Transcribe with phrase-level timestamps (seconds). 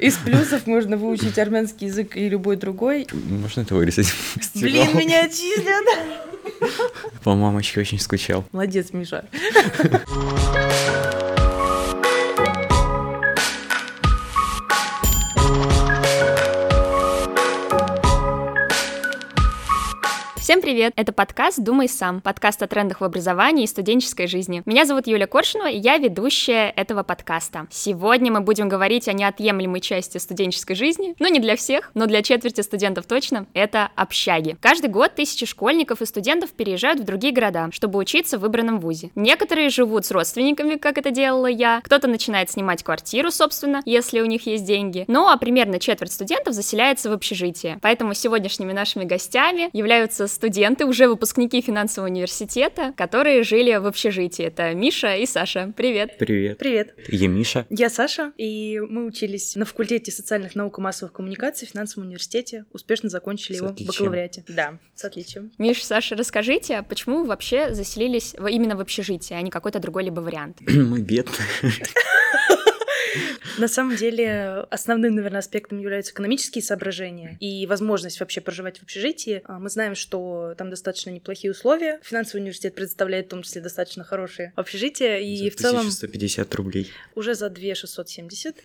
[0.00, 3.06] Из плюсов можно выучить армянский язык и любой другой.
[3.12, 4.12] Можно это вырезать?
[4.54, 5.84] Блин, меня отчислят!
[7.22, 8.44] По мамочке очень скучал.
[8.52, 9.26] Молодец, Миша.
[20.46, 20.92] Всем привет!
[20.94, 24.62] Это подкаст «Думай сам», подкаст о трендах в образовании и студенческой жизни.
[24.64, 27.66] Меня зовут Юля Коршунова, и я ведущая этого подкаста.
[27.68, 32.22] Сегодня мы будем говорить о неотъемлемой части студенческой жизни, ну не для всех, но для
[32.22, 34.56] четверти студентов точно, это общаги.
[34.60, 39.10] Каждый год тысячи школьников и студентов переезжают в другие города, чтобы учиться в выбранном вузе.
[39.16, 44.26] Некоторые живут с родственниками, как это делала я, кто-то начинает снимать квартиру, собственно, если у
[44.26, 47.80] них есть деньги, ну а примерно четверть студентов заселяется в общежитие.
[47.82, 54.44] Поэтому сегодняшними нашими гостями являются студенты, уже выпускники финансового университета, которые жили в общежитии.
[54.44, 55.72] Это Миша и Саша.
[55.76, 56.18] Привет.
[56.18, 56.58] Привет.
[56.58, 56.94] Привет.
[57.08, 57.66] Я Миша.
[57.70, 62.66] Я Саша, и мы учились на факультете социальных наук и массовых коммуникаций в финансовом университете.
[62.72, 63.92] Успешно закончили С его отличием.
[63.92, 64.44] в бакалавриате.
[64.48, 65.50] Да, с отличием.
[65.58, 70.04] Миш, Саша, расскажите, а почему вы вообще заселились именно в общежитие, а не какой-то другой
[70.04, 70.58] либо вариант?
[70.66, 71.34] Мы бедные.
[73.58, 79.42] На самом деле, основным, наверное, аспектом являются экономические соображения и возможность вообще проживать в общежитии.
[79.44, 82.00] А, Мы знаем, что там достаточно неплохие условия.
[82.02, 85.18] Финансовый университет предоставляет в том числе достаточно хорошие общежития.
[85.18, 86.90] И За в целом 1150 рублей.
[87.14, 88.62] уже за 2 670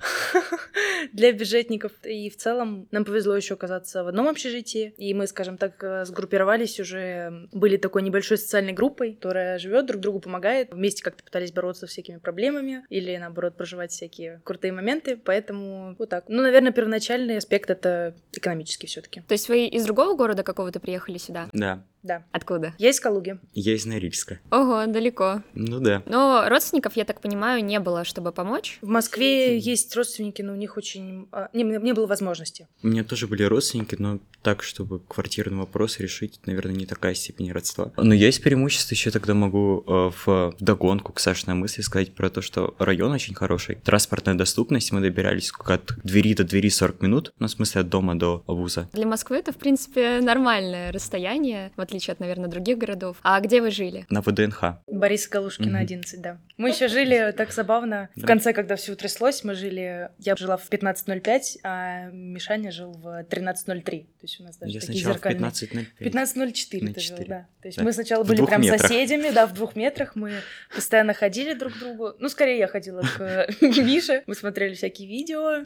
[1.14, 1.92] для бюджетников.
[2.04, 4.94] И в целом нам повезло еще оказаться в одном общежитии.
[4.98, 10.02] И мы, скажем так, э, сгруппировались уже, были такой небольшой социальной группой, которая живет, друг
[10.02, 10.72] другу помогает.
[10.74, 15.18] Вместе как-то пытались бороться с всякими проблемами или, наоборот, проживать всякие крутые моменты.
[15.18, 16.26] Поэтому вот так.
[16.28, 20.80] Ну, наверное, первоначальный аспект— это экономический все таки То есть вы из другого города какого-то
[20.80, 21.50] приехали сюда?
[21.54, 21.84] Да.
[22.04, 22.24] Да.
[22.32, 22.74] Откуда?
[22.78, 23.40] Я из Калуги.
[23.54, 24.40] Я из Норильска.
[24.52, 25.44] Ого, далеко.
[25.54, 26.02] Ну да.
[26.06, 28.80] Но родственников, я так понимаю, не было, чтобы помочь.
[28.82, 31.28] В Москве есть родственники, но у них очень...
[31.32, 32.68] а, Не, не было возможности.
[32.84, 37.52] У меня тоже были родственники, но так, чтобы квартирный вопрос решить, наверное, не такая степень
[37.52, 37.92] родства.
[37.98, 42.42] Но есть преимущество, еще тогда могу э, в догонку к Сашиной мысли сказать про то,
[42.42, 43.76] что район очень хороший.
[43.76, 48.16] Транспортная доступность, мы добирались от двери до двери 40 минут, ну, в смысле, от дома
[48.16, 48.90] до вуза.
[48.94, 53.18] Для Москвы это, в принципе, нормальное расстояние, в отличие от, наверное, других городов.
[53.24, 54.06] А где вы жили?
[54.10, 54.64] На ВДНХ.
[54.88, 55.82] Бориса Галушкина, Мгм.
[55.82, 56.38] 11, да.
[56.58, 58.10] Мы еще жили так забавно.
[58.16, 60.10] В конце, когда все утряслось, мы жили...
[60.20, 63.84] Я жила в 15.05, а Мишаня жил в 13.03.
[63.84, 65.52] То есть у нас даже Я такие сначала в зеркальные.
[65.52, 65.88] 15.05.
[66.00, 67.30] 15.04 ты жил, 04.
[67.30, 67.48] да.
[67.62, 67.84] То есть Да.
[67.84, 68.82] мы сначала В были прям метрах.
[68.82, 70.16] соседями, да, в двух метрах.
[70.16, 70.32] Мы
[70.74, 72.14] постоянно ходили друг к другу.
[72.20, 74.24] Ну, скорее я ходила к Мише.
[74.28, 75.64] Мы смотрели всякие видео,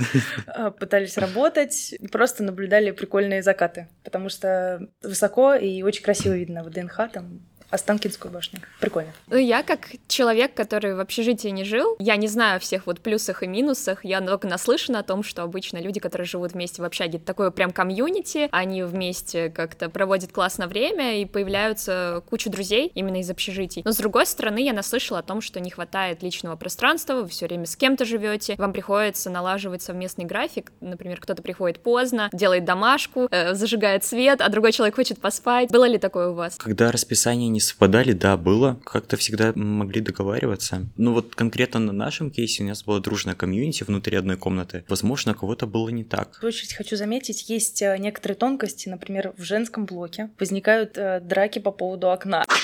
[0.48, 3.88] а, пытались работать, просто наблюдали прикольные закаты.
[4.04, 8.60] Потому что высоко и очень красиво видно ВДНХ, там Останкинскую башню.
[8.80, 9.12] Прикольно.
[9.28, 13.44] Ну, я как человек, который в общежитии не жил, я не знаю всех вот плюсах
[13.44, 17.18] и минусах, я только наслышана о том, что обычно люди, которые живут вместе в общаге,
[17.18, 23.20] это такое прям комьюнити, они вместе как-то проводят классное время и появляются куча друзей именно
[23.20, 23.82] из общежитий.
[23.86, 27.46] Но с другой стороны, я наслышала о том, что не хватает личного пространства, вы все
[27.48, 33.28] время с кем-то живете, вам приходится налаживать совместный график, например, кто-то приходит поздно, делает домашку,
[33.32, 35.70] э, зажигает свет, а другой человек хочет поспать.
[35.72, 36.56] Было ли такое у вас?
[36.58, 38.80] Когда расписания не совпадали, да, было.
[38.86, 40.86] Как-то всегда могли договариваться.
[40.98, 44.84] Ну вот конкретно на нашем кейсе у нас была дружная комьюнити внутри одной комнаты.
[44.88, 46.40] Возможно, у кого-то было не так.
[46.42, 51.60] В очередь хочу заметить, есть э, некоторые тонкости, например, в женском блоке возникают э, драки
[51.60, 52.46] по поводу окна.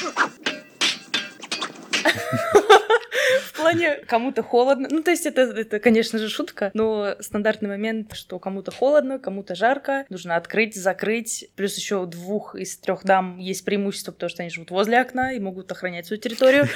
[3.61, 4.87] Плане кому-то холодно.
[4.91, 9.55] Ну, то есть это, это, конечно же, шутка, но стандартный момент, что кому-то холодно, кому-то
[9.55, 11.49] жарко, нужно открыть, закрыть.
[11.55, 15.33] Плюс еще у двух из трех дам есть преимущество, потому что они живут возле окна
[15.33, 16.67] и могут охранять свою территорию.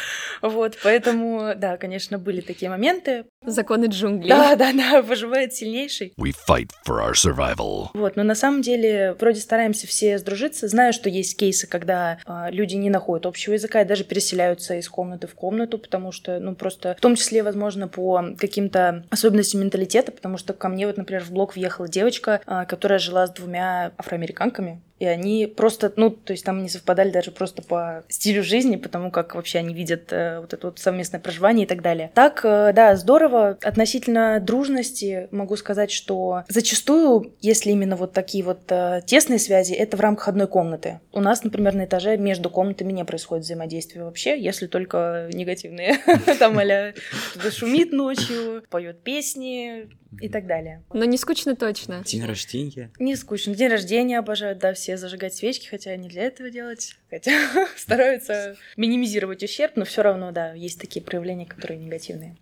[0.41, 3.25] Вот, поэтому, да, конечно, были такие моменты.
[3.45, 4.29] Законы джунглей.
[4.29, 6.13] Да, да, да, выживает сильнейший.
[6.19, 7.87] We fight for our survival.
[7.93, 10.67] Вот, но на самом деле вроде стараемся все сдружиться.
[10.67, 14.89] Знаю, что есть кейсы, когда а, люди не находят общего языка и даже переселяются из
[14.89, 20.11] комнаты в комнату, потому что, ну, просто в том числе, возможно, по каким-то особенностям менталитета,
[20.11, 23.91] потому что ко мне вот, например, в блог въехала девочка, а, которая жила с двумя
[23.97, 28.77] афроамериканками, и они просто, ну, то есть там не совпадали даже просто по стилю жизни,
[28.77, 32.11] потому как вообще они видят э, вот это вот совместное проживание и так далее.
[32.13, 33.57] Так, э, да, здорово.
[33.61, 39.97] Относительно дружности могу сказать, что зачастую, если именно вот такие вот э, тесные связи, это
[39.97, 41.01] в рамках одной комнаты.
[41.11, 45.97] У нас, например, на этаже между комнатами не происходит взаимодействия вообще, если только негативные.
[46.39, 46.93] Там а
[47.31, 49.89] кто-то шумит ночью, поет песни
[50.21, 50.83] и так далее.
[50.93, 52.03] Но не скучно точно.
[52.05, 52.91] День рождения.
[52.99, 53.53] Не скучно.
[53.53, 56.95] День рождения обожают, да, все зажигать свечки, хотя не для этого делать.
[57.09, 57.31] Хотя
[57.75, 62.37] стараются минимизировать ущерб, но все равно, да, есть такие проявления, которые негативные.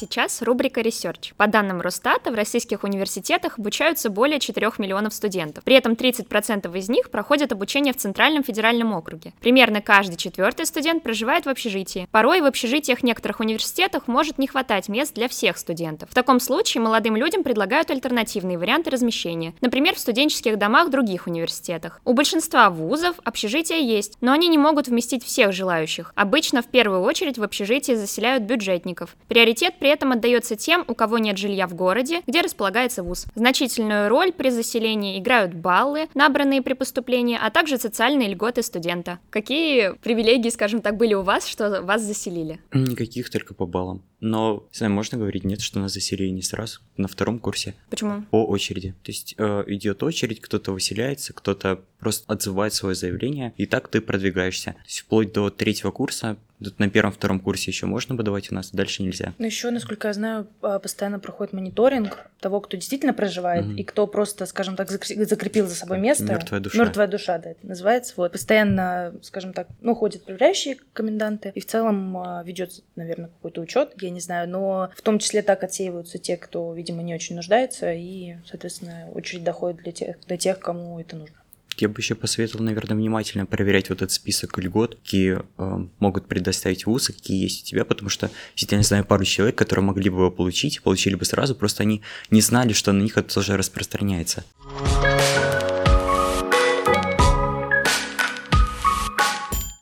[0.00, 1.34] Сейчас рубрика «Research».
[1.36, 5.62] По данным Росстата, в российских университетах обучаются более 4 миллионов студентов.
[5.64, 9.34] При этом 30% из них проходят обучение в Центральном федеральном округе.
[9.40, 12.08] Примерно каждый четвертый студент проживает в общежитии.
[12.10, 16.08] Порой в общежитиях некоторых университетах может не хватать мест для всех студентов.
[16.10, 22.00] В таком случае молодым людям предлагают альтернативные варианты размещения, например, в студенческих домах других университетах.
[22.06, 26.12] У большинства вузов общежития есть, но они не могут вместить всех желающих.
[26.16, 29.14] Обычно в первую очередь в общежитии заселяют бюджетников.
[29.28, 33.26] Приоритет при этом отдается тем, у кого нет жилья в городе, где располагается вуз.
[33.34, 39.18] Значительную роль при заселении играют баллы, набранные при поступлении, а также социальные льготы студента.
[39.30, 42.60] Какие привилегии, скажем так, были у вас, что вас заселили?
[42.72, 44.02] Никаких, только по баллам.
[44.20, 47.74] Но, не знаю, можно говорить, нет, что нас заселили не сразу, на втором курсе.
[47.88, 48.22] Почему?
[48.30, 48.94] По очереди.
[49.02, 54.00] То есть э, идет очередь, кто-то выселяется, кто-то просто отзывает свое заявление, и так ты
[54.00, 54.72] продвигаешься.
[54.72, 58.70] То есть вплоть до третьего курса Тут на первом-втором курсе еще можно подавать у нас,
[58.70, 59.32] дальше нельзя.
[59.38, 63.74] Но еще, насколько я знаю, а, постоянно проходит мониторинг того, кто действительно проживает, угу.
[63.74, 66.24] и кто просто, скажем так, закрепил за собой место.
[66.24, 66.78] Мертвая душа.
[66.78, 68.12] Мертвая душа, да, это называется.
[68.16, 68.32] Вот.
[68.32, 73.94] Постоянно, скажем так, ну, ходят проверяющие коменданты, и в целом а, ведется, наверное, какой-то учет,
[73.98, 77.92] я не знаю, но в том числе так отсеиваются те, кто, видимо, не очень нуждается,
[77.92, 81.40] и, соответственно, очередь доходит для тех, до тех, кому это нужно
[81.80, 86.86] я бы еще посоветовал, наверное, внимательно проверять вот этот список льгот, какие э, могут предоставить
[86.86, 90.30] вузы, какие есть у тебя, потому что я знаю пару человек, которые могли бы его
[90.30, 94.44] получить, получили бы сразу, просто они не знали, что на них это тоже распространяется.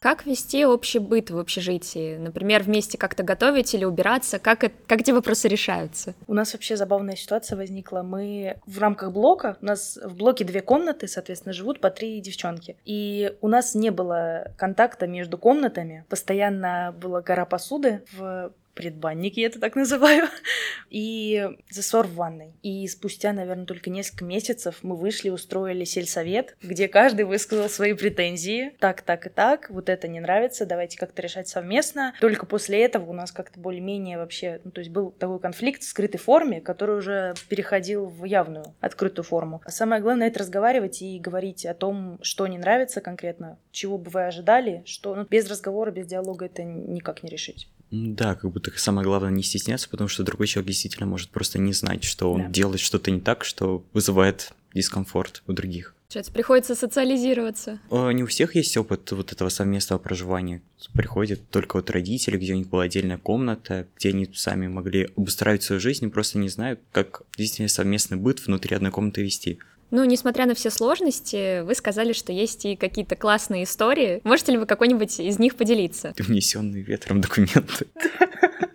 [0.01, 2.17] Как вести общий быт в общежитии?
[2.17, 4.39] Например, вместе как-то готовить или убираться?
[4.39, 6.15] Как, это, как эти вопросы решаются?
[6.27, 8.03] У нас вообще забавная ситуация возникла.
[8.03, 12.77] Мы в рамках блока, у нас в блоке две комнаты, соответственно, живут по три девчонки.
[12.85, 16.05] И у нас не было контакта между комнатами.
[16.09, 20.29] Постоянно была гора посуды в предбанник, я это так называю,
[20.89, 22.53] и засор в ванной.
[22.63, 28.77] И спустя, наверное, только несколько месяцев мы вышли, устроили сельсовет, где каждый высказал свои претензии.
[28.79, 32.15] Так, так и так, вот это не нравится, давайте как-то решать совместно.
[32.21, 35.89] Только после этого у нас как-то более-менее вообще, ну, то есть был такой конфликт в
[35.89, 39.61] скрытой форме, который уже переходил в явную, открытую форму.
[39.65, 44.09] А самое главное— это разговаривать и говорить о том, что не нравится конкретно, чего бы
[44.11, 47.69] вы ожидали, что ну, без разговора, без диалога это никак не решить.
[47.91, 51.73] Да, как будто самое главное не стесняться, потому что другой человек действительно может просто не
[51.73, 52.49] знать, что он да.
[52.49, 55.95] делает что-то не так, что вызывает дискомфорт у других.
[56.09, 57.81] Получается, приходится социализироваться.
[57.91, 60.63] Не у всех есть опыт вот этого совместного проживания.
[60.95, 65.65] Приходят только вот родители, где у них была отдельная комната, где они сами могли обустраивать
[65.65, 69.59] свою жизнь, и просто не знают, как действительно совместный быт внутри одной комнаты вести.
[69.91, 74.21] Ну, несмотря на все сложности, вы сказали, что есть и какие-то классные истории.
[74.25, 76.13] Можете ли вы какой-нибудь из них поделиться?
[76.19, 77.87] Внесенные ветром документы.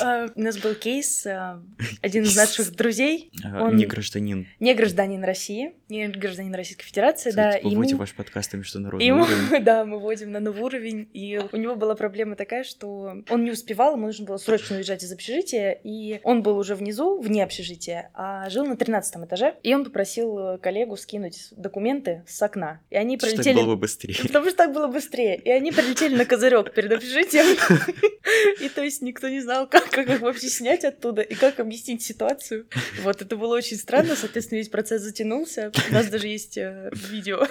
[0.00, 1.62] А, у нас был кейс, а,
[2.00, 3.30] один из наших друзей.
[3.44, 4.46] А, не гражданин.
[4.60, 7.58] Не гражданин России, не гражданин Российской Федерации, да.
[7.62, 9.62] Вы вводите ваш подкаст на международный уровень.
[9.62, 13.50] Да, мы вводим на новый уровень, и у него была проблема такая, что он не
[13.50, 18.10] успевал, ему нужно было срочно уезжать из общежития, и он был уже внизу, вне общежития,
[18.14, 22.80] а жил на 13 этаже, и он попросил коллегу скинуть документы с окна.
[22.90, 23.54] И они пролетели...
[23.54, 24.16] Так было бы быстрее.
[24.22, 25.36] Потому что так было быстрее.
[25.36, 27.56] И они прилетели на козырек перед общежитием.
[28.60, 32.02] И то есть никто не знал, как, как их вообще снять оттуда и как объяснить
[32.02, 32.66] ситуацию.
[33.02, 35.72] Вот, это было очень странно, соответственно, весь процесс затянулся.
[35.90, 37.46] У нас даже есть э, видео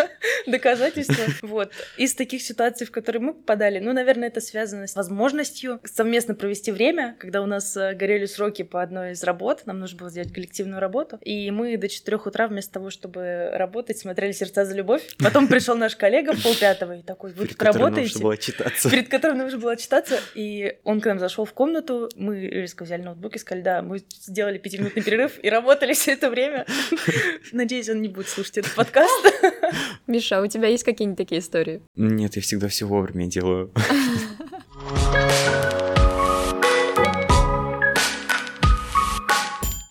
[0.46, 1.24] доказательства.
[1.42, 1.70] Вот.
[1.96, 6.72] Из таких ситуаций, в которые мы попадали, ну, наверное, это связано с возможностью совместно провести
[6.72, 10.32] время, когда у нас э, горели сроки по одной из работ, нам нужно было сделать
[10.32, 15.02] коллективную работу, и мы до 4 утра вместо того, чтобы работать, смотрели «Сердца за любовь».
[15.18, 18.18] Потом пришел наш коллега в полпятого и такой, вы тут работаете?
[18.90, 23.02] Перед которым нужно было читаться, и он к нам зашел в комнату, мы резко взяли
[23.02, 26.66] ноутбук и сказали, да, мы сделали пятиминутный перерыв и работали все это время.
[27.52, 29.10] Надеюсь, он не будет слушать этот подкаст.
[30.06, 31.82] Миша, а у тебя есть какие-нибудь такие истории?
[31.96, 33.72] Нет, я всегда все вовремя делаю.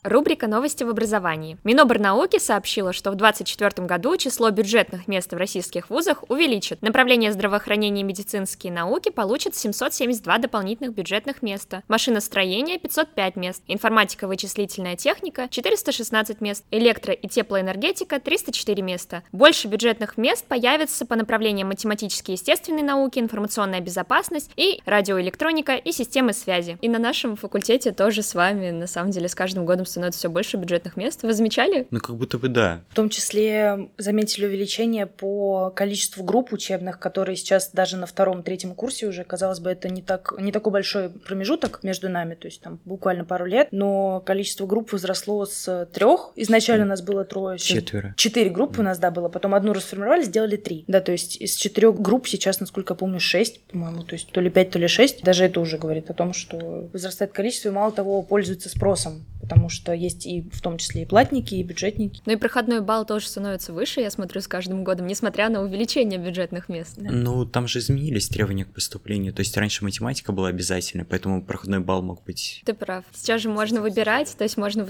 [0.05, 1.57] Рубрика «Новости в образовании».
[1.63, 6.83] Миноборнауки сообщила, что в 2024 году число бюджетных мест в российских вузах увеличит.
[6.83, 14.95] Направление здравоохранения и медицинские науки получат 772 дополнительных бюджетных места, машиностроение– 505 мест, информатика вычислительная
[14.95, 19.23] техника– 416 мест, электро- и теплоэнергетика– 304 места.
[19.31, 25.91] Больше бюджетных мест появится по направлениям математические и естественные науки, информационная безопасность и радиоэлектроника и
[25.91, 26.77] системы связи.
[26.81, 30.29] И на нашем факультете тоже с вами, на самом деле, с каждым годом становится все
[30.29, 31.23] больше бюджетных мест.
[31.23, 31.87] Вы замечали?
[31.89, 32.81] Ну, как будто бы да.
[32.89, 39.07] В том числе заметили увеличение по количеству групп учебных, которые сейчас даже на втором-третьем курсе
[39.07, 42.79] уже, казалось бы, это не, так, не такой большой промежуток между нами, то есть там
[42.83, 46.33] буквально пару лет, но количество групп возросло с трех.
[46.35, 47.57] Изначально у нас было трое.
[47.57, 48.13] Четверо.
[48.17, 49.29] Четыре группы у нас, да, было.
[49.29, 50.83] Потом одну расформировали, сделали три.
[50.87, 54.41] Да, то есть из четырех групп сейчас, насколько я помню, шесть, по-моему, то есть то
[54.41, 55.23] ли пять, то ли шесть.
[55.23, 59.69] Даже это уже говорит о том, что возрастает количество, и мало того, пользуется спросом, потому
[59.69, 62.21] что есть и в том числе и платники, и бюджетники.
[62.25, 66.19] Ну и проходной балл тоже становится выше, я смотрю, с каждым годом, несмотря на увеличение
[66.19, 66.95] бюджетных мест.
[66.97, 67.11] Да.
[67.11, 69.33] Ну, там же изменились требования к поступлению.
[69.33, 72.63] То есть раньше математика была обязательной, поэтому проходной балл мог быть...
[72.65, 73.05] Ты прав.
[73.13, 74.85] Сейчас же можно выбирать, то есть можно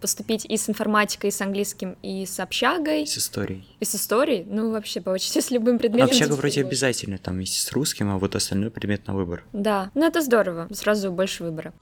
[0.00, 3.02] поступить и с информатикой, и с английским, и с общагой.
[3.02, 3.64] И с историей.
[3.80, 4.44] И с историей?
[4.48, 6.08] Ну, вообще, почти с любым предметом.
[6.08, 9.44] Общага вроде обязательно, там есть с русским, а вот остальной предмет на выбор.
[9.52, 11.74] Да, ну это здорово, сразу больше выбора.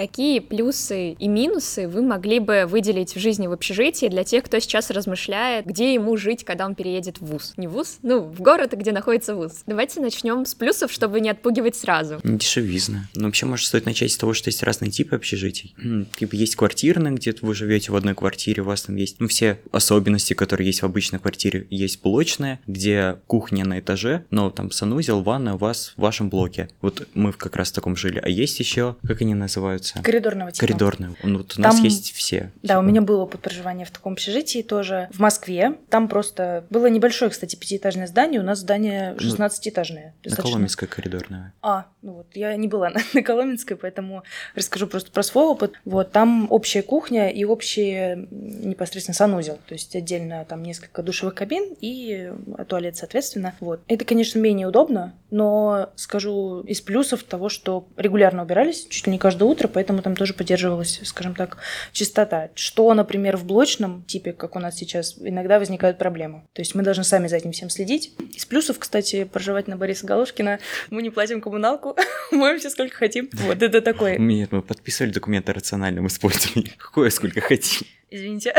[0.00, 4.58] Какие плюсы и минусы вы могли бы выделить в жизни в общежитии для тех, кто
[4.58, 7.52] сейчас размышляет, где ему жить, когда он переедет в ВУЗ?
[7.58, 9.64] Не в ВУЗ, ну, в город, где находится ВУЗ.
[9.66, 12.18] Давайте начнем с плюсов, чтобы не отпугивать сразу.
[12.24, 13.10] Дешевизна.
[13.14, 15.74] Ну, вообще, может, стоит начать с того, что есть разные типы общежитий.
[16.16, 19.60] Типа есть квартирные, где вы живете в одной квартире, у вас там есть ну, все
[19.70, 21.66] особенности, которые есть в обычной квартире.
[21.68, 26.70] Есть блочная, где кухня на этаже, но там санузел, ванна у вас в вашем блоке.
[26.80, 28.18] Вот мы как раз в таком жили.
[28.18, 29.89] А есть еще, как они называются?
[29.96, 30.12] Называется?
[30.12, 30.66] Коридорного типа.
[30.66, 31.16] Коридорного.
[31.22, 32.50] Ну, вот у нас там, есть все.
[32.62, 32.78] Да, типа.
[32.78, 35.76] у меня был опыт проживания в таком общежитии тоже в Москве.
[35.88, 38.40] Там просто было небольшое, кстати, пятиэтажное здание.
[38.40, 40.12] У нас здание 16-этажное.
[40.24, 41.52] Ну, на Коломенской коридорная.
[41.62, 44.22] А, ну вот, я не была на, на Коломенской, поэтому
[44.54, 45.74] расскажу просто про свой опыт.
[45.84, 49.58] Вот, там общая кухня и общий непосредственно санузел.
[49.66, 52.32] То есть отдельно там несколько душевых кабин и
[52.68, 53.54] туалет, соответственно.
[53.60, 53.80] Вот.
[53.88, 59.18] Это, конечно, менее удобно, но скажу из плюсов того, что регулярно убирались, чуть ли не
[59.18, 61.58] каждое утро, поэтому там тоже поддерживалась, скажем так,
[61.92, 62.50] чистота.
[62.54, 66.44] Что, например, в блочном типе, как у нас сейчас, иногда возникают проблемы.
[66.52, 68.14] То есть мы должны сами за этим всем следить.
[68.34, 70.58] Из плюсов, кстати, проживать на Бориса Галушкина,
[70.90, 71.89] мы не платим коммуналку,
[72.30, 73.28] моемся сколько хотим.
[73.32, 74.18] Вот это такое.
[74.18, 76.72] Нет, мы подписывали документы о рациональном использовании.
[76.78, 77.86] Какое сколько хотим.
[78.10, 78.52] Извините,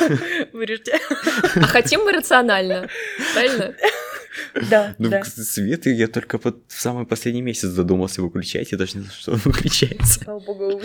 [0.52, 0.98] вырежьте.
[1.56, 2.88] А хотим мы рационально,
[3.34, 3.74] правильно?
[4.70, 5.24] Да, ну, да.
[5.24, 9.32] свет я только под в самый последний месяц задумался выключать, я даже не знаю, что
[9.32, 10.24] он выключается.
[10.24, 10.80] Слава богу,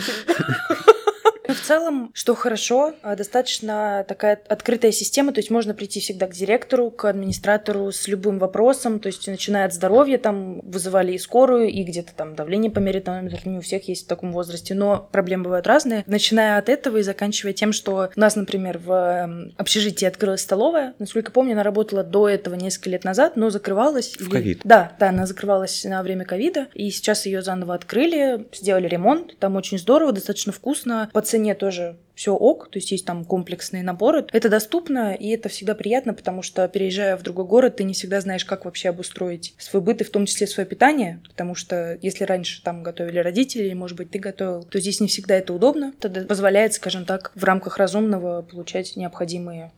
[1.67, 6.89] целом, что хорошо, а, достаточно такая открытая система, то есть можно прийти всегда к директору,
[6.89, 11.83] к администратору с любым вопросом, то есть начиная от здоровья, там вызывали и скорую, и
[11.83, 15.67] где-то там давление померить, там, не у всех есть в таком возрасте, но проблемы бывают
[15.67, 16.03] разные.
[16.07, 21.31] Начиная от этого и заканчивая тем, что у нас, например, в общежитии открылась столовая, насколько
[21.31, 24.15] помню, она работала до этого несколько лет назад, но закрывалась.
[24.17, 24.61] В ковид?
[24.63, 29.57] Да, да, она закрывалась на время ковида, и сейчас ее заново открыли, сделали ремонт, там
[29.57, 34.25] очень здорово, достаточно вкусно, по цене тоже все ок, то есть есть там комплексные наборы.
[34.33, 38.21] Это доступно, и это всегда приятно, потому что, переезжая в другой город, ты не всегда
[38.21, 42.23] знаешь, как вообще обустроить свой быт, и в том числе свое питание, потому что если
[42.23, 45.93] раньше там готовили родители, или, может быть, ты готовил, то здесь не всегда это удобно.
[45.99, 49.71] Тогда позволяет, скажем так, в рамках разумного получать необходимые...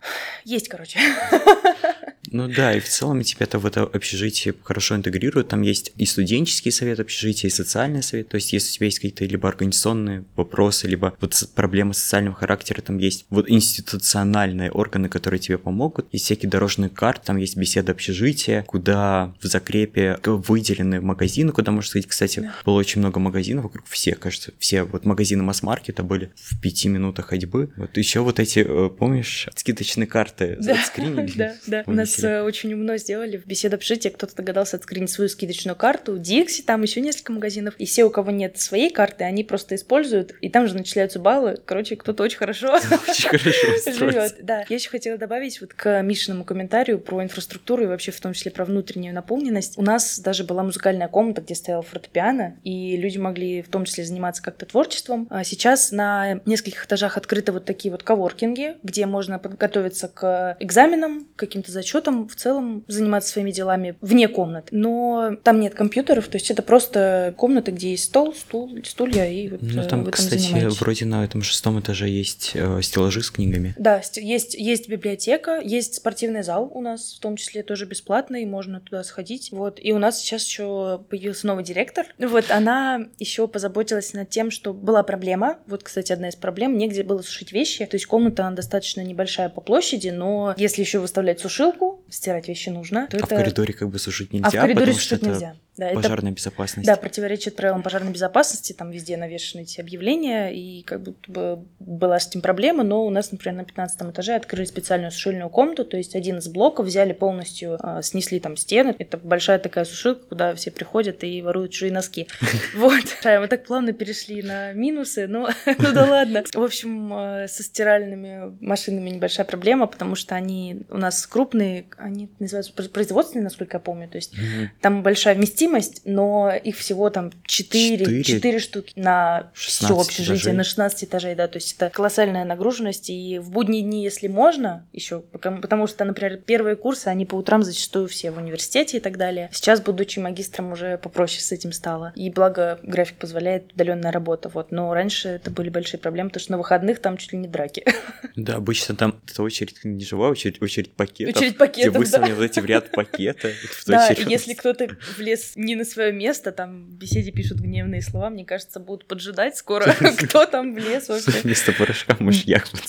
[0.45, 0.99] Есть, короче.
[2.31, 5.49] Ну да, и в целом тебя-то в это общежитие хорошо интегрируют.
[5.49, 8.29] Там есть и студенческий совет общежития, и социальный совет.
[8.29, 12.81] То есть, если у тебя есть какие-то либо организационные вопросы, либо вот проблемы социального характера,
[12.81, 16.07] там есть вот институциональные органы, которые тебе помогут.
[16.11, 21.89] Есть всякие дорожные карты, там есть беседа общежития, куда в закрепе выделены магазины, куда можно
[21.89, 22.07] сходить.
[22.07, 26.89] Кстати, было очень много магазинов вокруг, все, кажется, все вот магазины масс-маркета были в пяти
[26.89, 27.71] минутах ходьбы.
[27.75, 30.75] Вот еще вот эти, э, помнишь, скидочные карты да,
[31.35, 35.75] Да, да, у нас очень умно сделали в беседе общежития, кто-то догадался отскринить свою скидочную
[35.75, 39.75] карту, Дикси, там еще несколько магазинов, и все, у кого нет своей карты, они просто
[39.75, 41.59] используют, и там же начисляются баллы.
[41.65, 42.73] Короче, кто-то очень хорошо
[43.09, 44.35] очень хорошо живет.
[44.41, 44.65] Да.
[44.69, 48.51] Я еще хотела добавить вот к Мишиному комментарию про инфраструктуру и вообще в том числе
[48.51, 49.77] про внутреннюю наполненность.
[49.77, 54.03] У нас даже была музыкальная комната, где стоял фортепиано, и люди могли в том числе
[54.03, 55.27] заниматься как-то творчеством.
[55.29, 61.25] А сейчас на нескольких этажах открыты вот такие вот коворкинги, где можно подготовиться к экзаменам,
[61.35, 64.69] к каким-то зачетам, в целом заниматься своими делами вне комнат.
[64.71, 69.49] Но там нет компьютеров, то есть это просто комната, где есть стол, стул, стулья и
[69.49, 70.79] вот Ну там, кстати, занимаетесь.
[70.79, 73.75] вроде на этом шестом этаже есть э, стеллажи с книгами.
[73.77, 78.79] Да, есть, есть библиотека, есть спортивный зал у нас, в том числе тоже бесплатный, можно
[78.79, 79.49] туда сходить.
[79.51, 79.79] Вот.
[79.81, 82.05] И у нас сейчас еще появился новый директор.
[82.17, 85.59] Вот она еще позаботилась над тем, что была проблема.
[85.67, 87.85] Вот, кстати, одна из проблем, негде было сушить вещи.
[87.85, 92.69] То есть комната она достаточно небольшая по площади, но если еще выставлять сушилку, стирать вещи
[92.69, 93.35] нужно, то а это...
[93.35, 95.55] в коридоре как бы сушить нельзя, а в коридоре сушить нельзя.
[95.79, 96.85] Да, Пожарная безопасность.
[96.85, 102.19] Да, противоречит правилам пожарной безопасности, там везде навешаны эти объявления, и как будто бы была
[102.19, 105.95] с этим проблема, но у нас, например, на 15 этаже открыли специальную сушильную комнату, то
[105.95, 110.53] есть один из блоков взяли полностью, э, снесли там стены, это большая такая сушилка, куда
[110.55, 112.27] все приходят и воруют чужие носки.
[112.75, 113.03] Вот.
[113.23, 116.43] Мы так плавно перешли на минусы, но ну да ладно.
[116.53, 122.29] В общем, э, со стиральными машинами небольшая проблема, потому что они у нас крупные, они
[122.39, 124.33] называются производственные, насколько я помню, то есть
[124.81, 125.68] там большая вместимость,
[126.05, 131.57] но их всего там 4, 4 штуки на все общежитие, на 16 этажей, да, то
[131.57, 136.75] есть это колоссальная нагруженность, и в будние дни, если можно, еще, потому что, например, первые
[136.75, 139.49] курсы, они по утрам зачастую все в университете и так далее.
[139.51, 142.13] Сейчас, будучи магистром, уже попроще с этим стало.
[142.15, 144.71] И благо график позволяет удаленная работа, вот.
[144.71, 147.85] Но раньше это были большие проблемы, потому что на выходных там чуть ли не драки.
[148.35, 151.35] Да, обычно там это очередь не живая очередь, очередь пакетов.
[151.35, 153.53] Очередь пакетов, Где выставлены вот эти в ряд пакеты.
[153.87, 158.45] Да, если кто-то влез не на свое место, там в беседе пишут гневные слова, мне
[158.45, 161.31] кажется, будут поджидать скоро, кто там влез вообще.
[161.43, 162.81] Вместо порошка мышьяк под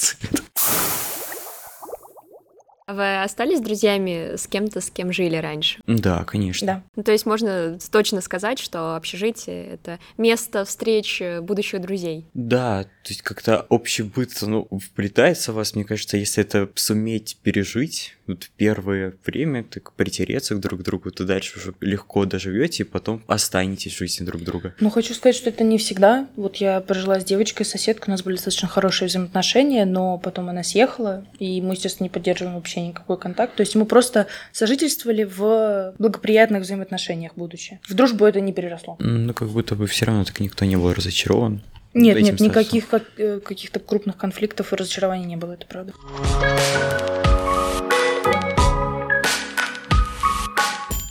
[2.95, 5.81] вы остались друзьями с кем-то, с кем жили раньше?
[5.87, 6.67] Да, конечно.
[6.67, 6.83] Да.
[6.97, 12.25] Ну, то есть можно точно сказать, что общежитие— это место встреч будущих друзей.
[12.35, 17.39] Да, то есть как-то общий быт, ну, вплетается в вас, мне кажется, если это суметь
[17.43, 22.87] пережить, вот первое время, так притереться друг к другу, то дальше уже легко доживете, и
[22.87, 24.75] потом останетесь в жизни друг друга.
[24.81, 26.29] Ну, хочу сказать, что это не всегда.
[26.37, 30.63] Вот я прожила с девочкой, соседкой, у нас были достаточно хорошие взаимоотношения, но потом она
[30.63, 33.55] съехала, и мы, естественно, не поддерживаем вообще никакой контакт.
[33.57, 37.81] То есть мы просто сожительствовали в благоприятных взаимоотношениях будучи.
[37.89, 38.97] В дружбу это не переросло.
[38.99, 41.63] Ну, как будто бы все равно так никто не был разочарован.
[41.93, 45.93] Нет, нет, никаких как, э, каких-то крупных конфликтов и разочарований не было, это правда.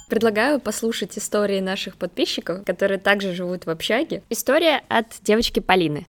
[0.10, 4.24] Предлагаю послушать истории наших подписчиков, которые также живут в общаге.
[4.30, 6.08] История от девочки Полины.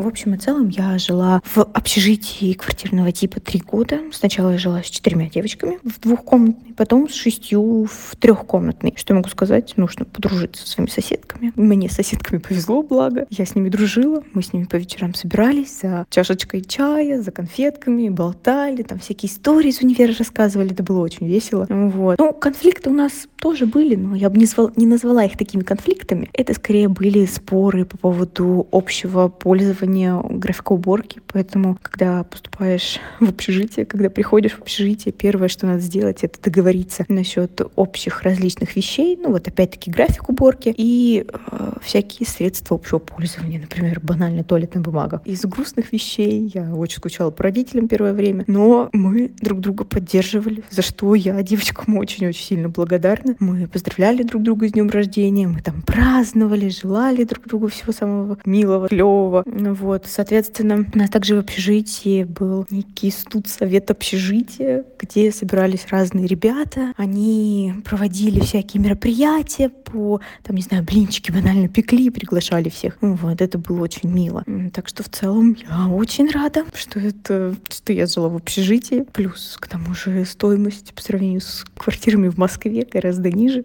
[0.00, 4.00] В общем и целом я жила в общежитии квартирного типа три года.
[4.12, 8.94] Сначала я жила с четырьмя девочками в двухкомнатной, потом с шестью в трехкомнатной.
[8.96, 9.74] Что я могу сказать?
[9.76, 11.52] Нужно подружиться со своими соседками.
[11.54, 13.26] Мне с соседками повезло, благо.
[13.28, 14.24] Я с ними дружила.
[14.32, 19.68] Мы с ними по вечерам собирались за чашечкой чая, за конфетками, болтали, там всякие истории
[19.68, 20.72] из универа рассказывали.
[20.72, 21.66] Это было очень весело.
[21.68, 22.18] Вот.
[22.18, 25.62] Ну, конфликты у нас тоже были, но я бы не, звал, не назвала их такими
[25.62, 26.30] конфликтами.
[26.32, 33.28] Это скорее были споры по поводу общего пользования плане графика уборки, поэтому, когда поступаешь в
[33.28, 39.18] общежитие, когда приходишь в общежитие, первое, что надо сделать, это договориться насчет общих различных вещей,
[39.20, 45.22] ну вот опять-таки график уборки и э, всякие средства общего пользования, например, банальная туалетная бумага.
[45.24, 50.62] Из грустных вещей я очень скучала по родителям первое время, но мы друг друга поддерживали,
[50.70, 53.36] за что я девочкам очень-очень сильно благодарна.
[53.38, 58.38] Мы поздравляли друг друга с днем рождения, мы там праздновали, желали друг другу всего самого
[58.44, 59.44] милого, клевого.
[59.74, 66.26] Вот, соответственно, у нас также в общежитии был некий студ совет общежития, где собирались разные
[66.26, 66.92] ребята.
[66.96, 72.96] Они проводили всякие мероприятия по, там, не знаю, блинчики банально пекли, приглашали всех.
[73.00, 74.44] Вот, это было очень мило.
[74.72, 79.06] Так что в целом я очень рада, что это, что я жила в общежитии.
[79.12, 83.64] Плюс, к тому же, стоимость по сравнению с квартирами в Москве гораздо ниже.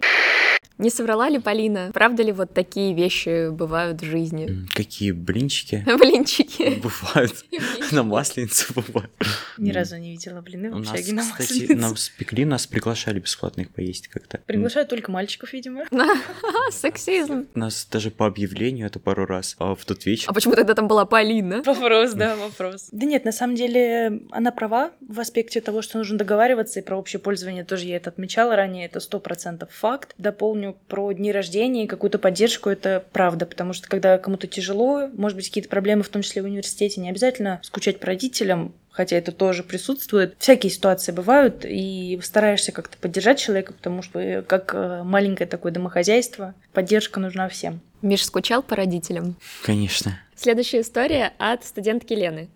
[0.78, 1.92] Не соврала ли Полина?
[1.94, 4.68] Правда ли вот такие вещи бывают в жизни?
[4.74, 5.84] Какие блинчики?
[6.00, 6.82] Блинчики.
[6.82, 7.46] Бывают.
[7.92, 9.12] На масленицу бывают.
[9.58, 13.70] Ни разу не видела блины в общаге на кстати, нам спекли, нас приглашали бесплатно их
[13.70, 14.40] поесть как-то.
[14.46, 15.86] Приглашают только мальчиков, видимо.
[16.72, 17.48] Сексизм.
[17.56, 20.30] Нас даже по объявлению это пару раз а в тот вечер.
[20.30, 21.62] А почему тогда там была Полина?
[21.64, 22.90] Вопрос, да, вопрос.
[22.92, 26.98] Да нет, на самом деле она права в аспекте того, что нужно договариваться, и про
[26.98, 30.14] общее пользование тоже я это отмечала ранее, это сто процентов факт.
[30.18, 35.08] Дополню помню про дни рождения и какую-то поддержку, это правда, потому что когда кому-то тяжело,
[35.14, 39.18] может быть, какие-то проблемы, в том числе в университете, не обязательно скучать по родителям, хотя
[39.18, 40.36] это тоже присутствует.
[40.40, 46.56] Всякие ситуации бывают, и стараешься как-то поддержать человека, потому что как э, маленькое такое домохозяйство,
[46.74, 47.82] поддержка нужна всем.
[48.02, 49.36] Миш скучал по родителям?
[49.64, 50.20] Конечно.
[50.36, 52.50] Следующая история от студентки Лены.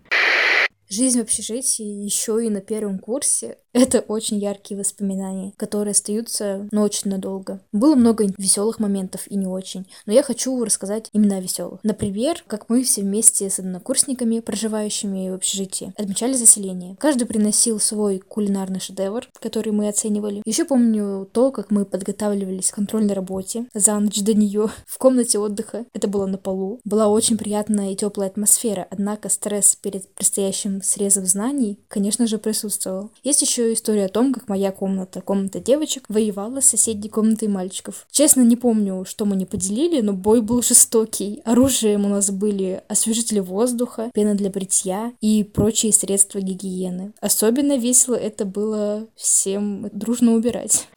[0.88, 6.82] Жизнь в общежитии еще и на первом курсе это очень яркие воспоминания, которые остаются, но
[6.82, 7.60] очень надолго.
[7.72, 11.80] Было много веселых моментов и не очень, но я хочу рассказать именно о веселых.
[11.82, 16.96] Например, как мы все вместе с однокурсниками, проживающими в общежитии, отмечали заселение.
[16.98, 20.42] Каждый приносил свой кулинарный шедевр, который мы оценивали.
[20.44, 25.38] Еще помню то, как мы подготавливались к контрольной работе за ночь до нее в комнате
[25.38, 25.86] отдыха.
[25.92, 26.80] Это было на полу.
[26.84, 33.10] Была очень приятная и теплая атмосфера, однако стресс перед предстоящим срезом знаний, конечно же, присутствовал.
[33.22, 37.48] Есть еще еще история о том, как моя комната, комната девочек, воевала с соседней комнатой
[37.48, 38.06] мальчиков.
[38.10, 41.42] Честно, не помню, что мы не поделили, но бой был жестокий.
[41.44, 47.12] Оружием у нас были освежители воздуха, пена для бритья и прочие средства гигиены.
[47.20, 50.88] Особенно весело это было всем дружно убирать.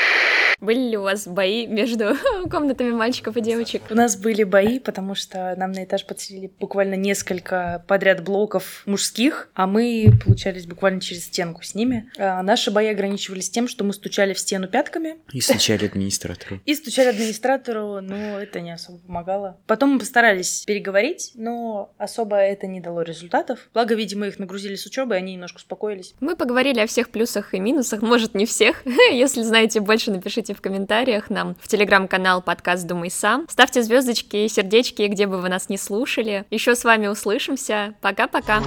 [0.59, 2.15] Были ли у вас бои между
[2.49, 3.83] комнатами мальчиков и девочек?
[3.89, 9.49] У нас были бои, потому что нам на этаж подселили буквально несколько подряд блоков мужских,
[9.53, 12.09] а мы получались буквально через стенку с ними.
[12.17, 15.17] А наши бои ограничивались тем, что мы стучали в стену пятками.
[15.31, 16.59] И стучали администратору.
[16.65, 19.59] И стучали администратору, но это не особо помогало.
[19.67, 23.69] Потом мы постарались переговорить, но особо это не дало результатов.
[23.73, 26.13] Благо, видимо, их нагрузили с учебы, и они немножко успокоились.
[26.19, 28.83] Мы поговорили о всех плюсах и минусах, может, не всех.
[29.11, 33.45] Если знаете больше, напишите в комментариях нам в телеграм-канал подкаст «Думай сам».
[33.47, 36.43] Ставьте звездочки и сердечки, где бы вы нас не слушали.
[36.49, 37.93] Еще с вами услышимся.
[38.01, 38.61] Пока-пока.